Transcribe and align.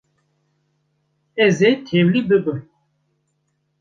Ez 1.45 1.57
ê 1.69 1.71
tevlî 1.87 2.21
bibim. 2.29 2.59